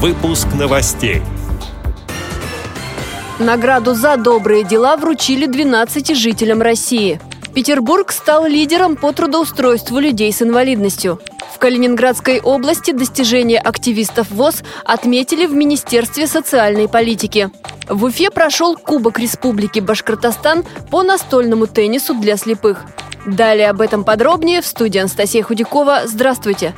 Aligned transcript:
Выпуск 0.00 0.46
новостей. 0.56 1.22
Награду 3.40 3.94
за 3.94 4.16
добрые 4.16 4.62
дела 4.62 4.96
вручили 4.96 5.46
12 5.46 6.16
жителям 6.16 6.62
России. 6.62 7.20
Петербург 7.52 8.12
стал 8.12 8.46
лидером 8.46 8.94
по 8.94 9.10
трудоустройству 9.10 9.98
людей 9.98 10.32
с 10.32 10.40
инвалидностью. 10.40 11.20
В 11.52 11.58
Калининградской 11.58 12.40
области 12.40 12.92
достижения 12.92 13.58
активистов 13.58 14.30
ВОЗ 14.30 14.62
отметили 14.84 15.46
в 15.46 15.54
Министерстве 15.54 16.28
социальной 16.28 16.88
политики. 16.88 17.50
В 17.88 18.04
Уфе 18.04 18.30
прошел 18.30 18.76
Кубок 18.76 19.18
Республики 19.18 19.80
Башкортостан 19.80 20.62
по 20.92 21.02
настольному 21.02 21.66
теннису 21.66 22.14
для 22.14 22.36
слепых. 22.36 22.84
Далее 23.26 23.68
об 23.68 23.80
этом 23.80 24.04
подробнее 24.04 24.62
в 24.62 24.66
студии 24.66 25.00
Анастасия 25.00 25.42
Худякова. 25.42 26.02
Здравствуйте! 26.06 26.72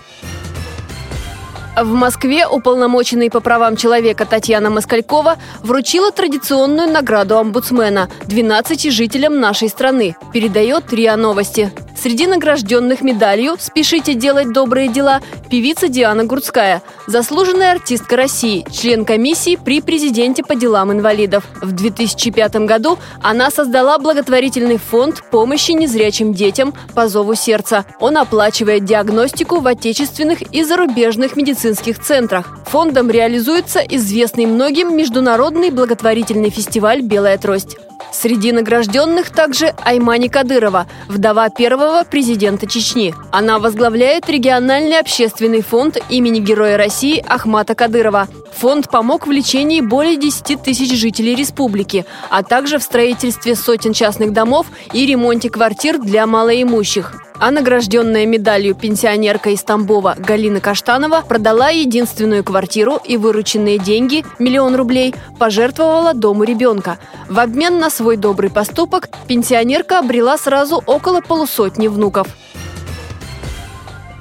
В 1.82 1.94
Москве 1.94 2.46
уполномоченный 2.46 3.30
по 3.30 3.40
правам 3.40 3.74
человека 3.74 4.26
Татьяна 4.26 4.68
Москалькова 4.68 5.38
вручила 5.62 6.12
традиционную 6.12 6.90
награду 6.90 7.38
омбудсмена 7.38 8.10
12 8.26 8.92
жителям 8.92 9.40
нашей 9.40 9.70
страны, 9.70 10.14
передает 10.30 10.92
РИА 10.92 11.16
Новости. 11.16 11.72
Среди 12.02 12.26
награжденных 12.26 13.02
медалью 13.02 13.56
«Спешите 13.58 14.14
делать 14.14 14.54
добрые 14.54 14.88
дела» 14.88 15.20
певица 15.50 15.86
Диана 15.88 16.24
Гурцкая, 16.24 16.80
заслуженная 17.06 17.72
артистка 17.72 18.16
России, 18.16 18.64
член 18.72 19.04
комиссии 19.04 19.56
при 19.62 19.82
президенте 19.82 20.42
по 20.42 20.54
делам 20.54 20.92
инвалидов. 20.92 21.44
В 21.60 21.72
2005 21.72 22.56
году 22.64 22.98
она 23.20 23.50
создала 23.50 23.98
благотворительный 23.98 24.78
фонд 24.78 25.22
помощи 25.30 25.72
незрячим 25.72 26.32
детям 26.32 26.72
по 26.94 27.06
зову 27.06 27.34
сердца. 27.34 27.84
Он 27.98 28.16
оплачивает 28.16 28.86
диагностику 28.86 29.60
в 29.60 29.66
отечественных 29.66 30.40
и 30.54 30.64
зарубежных 30.64 31.36
медицинских 31.36 31.98
центрах. 31.98 32.46
Фондом 32.68 33.10
реализуется 33.10 33.80
известный 33.80 34.46
многим 34.46 34.96
международный 34.96 35.70
благотворительный 35.70 36.48
фестиваль 36.48 37.02
«Белая 37.02 37.36
трость». 37.36 37.76
Среди 38.12 38.52
награжденных 38.52 39.30
также 39.30 39.74
Аймани 39.84 40.28
Кадырова, 40.28 40.86
вдова 41.08 41.48
первого 41.48 42.04
президента 42.04 42.66
Чечни. 42.66 43.14
Она 43.30 43.58
возглавляет 43.58 44.28
региональный 44.28 44.98
общественный 44.98 45.62
фонд 45.62 45.98
имени 46.08 46.40
Героя 46.40 46.76
России 46.76 47.24
Ахмата 47.26 47.74
Кадырова. 47.74 48.28
Фонд 48.58 48.90
помог 48.90 49.26
в 49.26 49.30
лечении 49.30 49.80
более 49.80 50.16
10 50.16 50.62
тысяч 50.62 50.92
жителей 50.98 51.34
республики, 51.34 52.04
а 52.28 52.42
также 52.42 52.78
в 52.78 52.82
строительстве 52.82 53.54
сотен 53.54 53.92
частных 53.92 54.32
домов 54.32 54.66
и 54.92 55.06
ремонте 55.06 55.48
квартир 55.48 55.98
для 55.98 56.26
малоимущих. 56.26 57.29
А 57.40 57.50
награжденная 57.50 58.26
медалью 58.26 58.74
пенсионерка 58.74 59.48
из 59.48 59.62
Тамбова 59.62 60.14
Галина 60.18 60.60
Каштанова 60.60 61.22
продала 61.26 61.70
единственную 61.70 62.44
квартиру 62.44 63.00
и 63.02 63.16
вырученные 63.16 63.78
деньги, 63.78 64.26
миллион 64.38 64.76
рублей, 64.76 65.14
пожертвовала 65.38 66.12
дому 66.12 66.44
ребенка. 66.44 66.98
В 67.30 67.38
обмен 67.38 67.78
на 67.78 67.88
свой 67.88 68.18
добрый 68.18 68.50
поступок 68.50 69.08
пенсионерка 69.26 70.00
обрела 70.00 70.36
сразу 70.36 70.82
около 70.84 71.22
полусотни 71.22 71.88
внуков. 71.88 72.28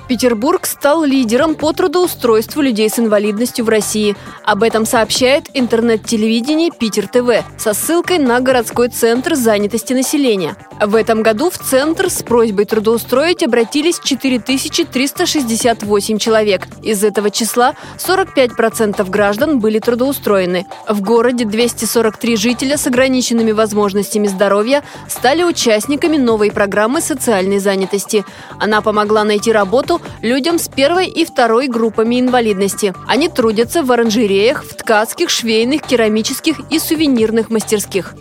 Петербург 0.10 0.66
стал 0.66 1.04
лидером 1.04 1.54
по 1.54 1.72
трудоустройству 1.72 2.64
людей 2.64 2.90
с 2.90 2.98
инвалидностью 2.98 3.64
в 3.64 3.70
России. 3.70 4.16
Об 4.44 4.64
этом 4.64 4.88
сообщает 4.88 5.46
интернет-телевидение 5.54 6.72
Питер 6.72 7.08
ТВ 7.08 7.46
со 7.60 7.76
ссылкой 7.76 8.18
на 8.18 8.40
городской 8.40 8.90
центр 8.90 9.36
занятости 9.36 9.94
населения. 9.94 10.56
В 10.82 10.96
этом 10.96 11.22
году 11.22 11.52
в 11.52 11.60
центр 11.60 12.10
с 12.10 12.24
просьбой 12.24 12.66
трудоустроить 12.66 13.44
обратились 13.44 14.00
4368 14.00 16.18
человек. 16.18 16.66
Из 16.82 17.04
этого 17.04 17.30
числа 17.30 17.76
45% 18.00 19.08
граждан 19.12 19.60
были 19.60 19.78
трудоустроены. 19.78 20.66
В 20.88 21.02
городе 21.02 21.46
243 21.46 22.36
жителя 22.36 22.78
с 22.78 22.88
ограниченными 22.88 23.52
возможностями 23.52 24.26
здоровья 24.26 24.84
стали 25.08 25.44
участниками 25.44 26.18
новой 26.18 26.52
программы 26.52 27.00
социальной 27.00 27.60
занятости. 27.60 28.26
Она 28.58 28.82
помогла 28.82 29.24
найти 29.24 29.52
работу 29.52 29.99
людям 30.22 30.60
с 30.60 30.68
первой 30.68 31.08
и 31.08 31.26
второй 31.26 31.68
группами 31.68 32.20
инвалидности. 32.20 32.94
Они 33.08 33.30
трудятся 33.30 33.84
в 33.84 33.92
оранжереях, 33.92 34.64
в 34.64 34.76
ткацких, 34.76 35.30
швейных, 35.30 35.82
керамических 35.84 36.60
и 36.70 36.80
сувенирных 36.80 37.50
мастерских. 37.50 38.16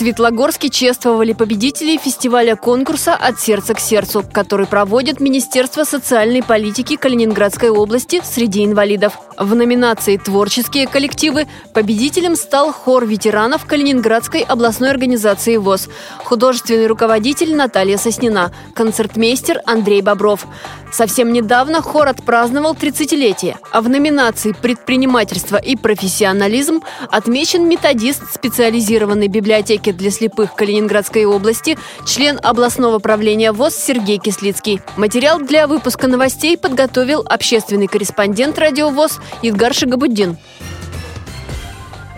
Светлогорске 0.00 0.70
чествовали 0.70 1.34
победителей 1.34 1.98
фестиваля 1.98 2.56
конкурса 2.56 3.14
«От 3.14 3.38
сердца 3.38 3.74
к 3.74 3.80
сердцу», 3.80 4.24
который 4.32 4.64
проводит 4.64 5.20
Министерство 5.20 5.84
социальной 5.84 6.42
политики 6.42 6.96
Калининградской 6.96 7.68
области 7.68 8.22
среди 8.24 8.64
инвалидов. 8.64 9.18
В 9.36 9.54
номинации 9.54 10.16
«Творческие 10.16 10.86
коллективы» 10.86 11.46
победителем 11.74 12.36
стал 12.36 12.72
хор 12.72 13.04
ветеранов 13.04 13.66
Калининградской 13.66 14.40
областной 14.40 14.88
организации 14.88 15.58
ВОЗ, 15.58 15.90
художественный 16.24 16.86
руководитель 16.86 17.54
Наталья 17.54 17.98
Соснина, 17.98 18.52
концертмейстер 18.74 19.60
Андрей 19.66 20.00
Бобров. 20.00 20.46
Совсем 20.90 21.32
недавно 21.32 21.82
хор 21.82 22.08
отпраздновал 22.08 22.74
30-летие, 22.74 23.56
а 23.70 23.80
в 23.80 23.88
номинации 23.88 24.52
«Предпринимательство 24.52 25.56
и 25.56 25.76
профессионализм» 25.76 26.80
отмечен 27.10 27.68
методист 27.68 28.22
специализированной 28.34 29.28
библиотеки 29.28 29.89
библиотеки 29.90 30.00
для 30.00 30.10
слепых 30.10 30.54
Калининградской 30.54 31.24
области, 31.24 31.78
член 32.06 32.38
областного 32.42 32.98
правления 32.98 33.52
ВОЗ 33.52 33.74
Сергей 33.74 34.18
Кислицкий. 34.18 34.80
Материал 34.96 35.38
для 35.38 35.66
выпуска 35.66 36.06
новостей 36.08 36.56
подготовил 36.56 37.24
общественный 37.28 37.86
корреспондент 37.86 38.58
радио 38.58 38.90
ВОЗ 38.90 39.20
Идгар 39.42 39.74
Шагабуддин. 39.74 40.36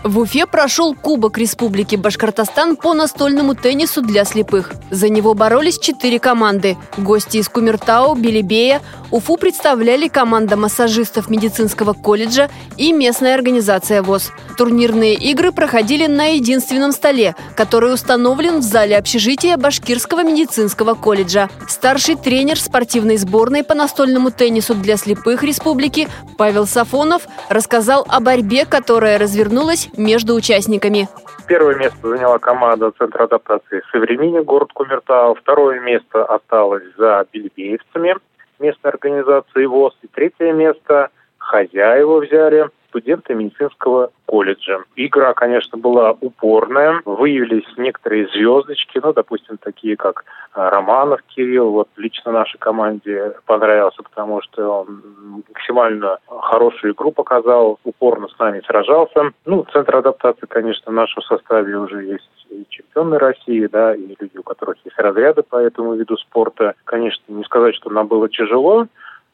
В 0.05 0.19
Уфе 0.19 0.47
прошел 0.47 0.95
Кубок 0.95 1.39
Республики 1.39 1.95
Башкортостан 1.95 2.75
по 2.75 2.93
настольному 2.93 3.55
теннису 3.55 4.03
для 4.03 4.25
слепых. 4.25 4.73
За 4.91 5.09
него 5.09 5.35
боролись 5.35 5.79
четыре 5.79 6.19
команды. 6.19 6.77
Гости 6.97 7.37
из 7.37 7.49
Кумертау, 7.49 8.17
Белебея. 8.17 8.83
Уфу 9.13 9.37
представляли 9.37 10.09
команда 10.09 10.57
массажистов 10.57 11.31
медицинского 11.31 11.93
колледжа 11.93 12.51
и 12.77 12.93
местная 12.93 13.35
организация 13.35 14.03
ВОЗ. 14.03 14.33
Турнирные 14.57 15.15
игры 15.15 15.53
проходили 15.53 16.07
на 16.07 16.35
единственном 16.35 16.93
столе, 16.93 17.37
который 17.55 17.95
установлен 17.95 18.59
в 18.59 18.63
зале 18.63 18.97
общежития 18.97 19.57
Башкирского 19.57 20.25
медицинского 20.25 20.95
колледжа. 20.95 21.49
Старший 21.69 22.17
тренер 22.17 22.59
спортивной 22.59 23.19
сборной 23.19 23.63
по 23.63 23.75
настольному 23.75 24.31
теннису 24.31 24.75
для 24.75 24.97
слепых 24.97 25.45
республики 25.45 26.09
Павел 26.39 26.67
Сафонов 26.67 27.23
рассказал 27.49 28.05
о 28.09 28.19
борьбе, 28.19 28.65
которая 28.65 29.19
развернулась 29.19 29.89
между 29.97 30.35
участниками. 30.35 31.09
Первое 31.47 31.77
место 31.77 32.09
заняла 32.09 32.39
команда 32.39 32.93
Центра 32.93 33.25
адаптации 33.25 33.83
«Современи» 33.91 34.41
город 34.41 34.71
Кумертау. 34.73 35.35
Второе 35.35 35.81
место 35.81 36.25
осталось 36.25 36.85
за 36.97 37.27
бельбеевцами 37.33 38.17
местной 38.59 38.91
организации 38.91 39.65
ВОЗ. 39.67 39.95
И 40.03 40.07
третье 40.07 40.53
место 40.53 41.11
хозяева 41.43 42.21
взяли 42.21 42.71
студенты 42.89 43.35
медицинского 43.35 44.11
колледжа. 44.27 44.85
Игра, 44.97 45.33
конечно, 45.33 45.79
была 45.79 46.15
упорная. 46.21 47.01
Выявились 47.07 47.67
некоторые 47.79 48.29
звездочки, 48.29 49.01
ну, 49.03 49.15
допустим, 49.15 49.57
такие 49.57 49.97
как 49.97 50.25
а, 50.53 50.69
Романов 50.69 51.23
Кирилл. 51.23 51.71
Вот 51.71 51.89
лично 51.97 52.33
нашей 52.33 52.59
команде 52.59 53.35
понравился, 53.47 54.03
потому 54.03 54.43
что 54.43 54.83
он 54.83 55.03
максимально 55.49 56.19
хорошую 56.27 56.93
игру 56.93 57.13
показал, 57.13 57.79
упорно 57.85 58.29
с 58.29 58.39
нами 58.39 58.63
сражался. 58.67 59.33
Ну, 59.47 59.65
Центр 59.73 59.97
адаптации, 59.97 60.47
конечно, 60.47 60.93
в 60.93 60.95
нашем 60.95 61.23
составе 61.23 61.77
уже 61.77 62.05
есть 62.05 62.29
и 62.51 62.67
чемпионы 62.69 63.19
России, 63.19 63.67
да, 63.67 63.95
и 63.95 64.15
люди, 64.21 64.37
у 64.37 64.43
которых 64.43 64.77
есть 64.85 64.99
разряды 64.99 65.43
по 65.43 65.57
этому 65.57 65.95
виду 65.95 66.19
спорта. 66.19 66.75
Конечно, 66.85 67.23
не 67.29 67.45
сказать, 67.45 67.75
что 67.75 67.89
нам 67.89 68.07
было 68.07 68.29
тяжело, 68.29 68.87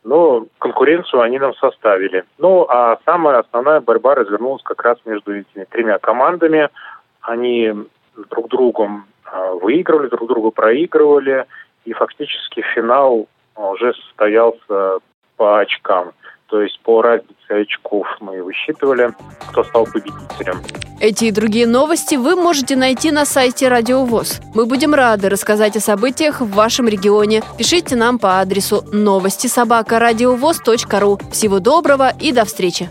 но 0.04 0.46
конкуренцию 0.58 1.22
они 1.22 1.38
нам 1.38 1.54
составили. 1.54 2.24
Ну, 2.38 2.66
а 2.68 2.98
самая 3.04 3.38
основная 3.38 3.80
борьба 3.80 4.14
развернулась 4.14 4.62
как 4.62 4.82
раз 4.82 4.98
между 5.04 5.36
этими 5.36 5.64
тремя 5.64 5.98
командами. 5.98 6.68
Они 7.20 7.72
друг 8.30 8.48
другом 8.48 9.06
а, 9.24 9.52
выигрывали, 9.52 10.08
друг 10.08 10.28
другу 10.28 10.50
проигрывали, 10.50 11.46
и 11.84 11.92
фактически 11.92 12.62
финал 12.74 13.28
уже 13.56 13.92
состоялся 13.94 14.98
по 15.36 15.60
очкам. 15.60 16.12
То 16.48 16.62
есть 16.62 16.80
по 16.82 17.02
разнице 17.02 17.34
очков 17.50 18.06
мы 18.20 18.42
высчитывали, 18.42 19.12
кто 19.50 19.64
стал 19.64 19.84
победителем. 19.84 20.62
Эти 21.00 21.26
и 21.26 21.30
другие 21.30 21.66
новости 21.66 22.14
вы 22.14 22.36
можете 22.36 22.74
найти 22.74 23.10
на 23.10 23.26
сайте 23.26 23.68
Радио 23.68 24.04
ВОЗ. 24.04 24.40
Мы 24.54 24.64
будем 24.64 24.94
рады 24.94 25.28
рассказать 25.28 25.76
о 25.76 25.80
событиях 25.80 26.40
в 26.40 26.50
вашем 26.50 26.88
регионе. 26.88 27.42
Пишите 27.58 27.96
нам 27.96 28.18
по 28.18 28.40
адресу 28.40 28.82
новости 28.92 29.46
собака 29.46 29.98
ру. 31.00 31.18
Всего 31.30 31.60
доброго 31.60 32.12
и 32.18 32.32
до 32.32 32.44
встречи! 32.44 32.88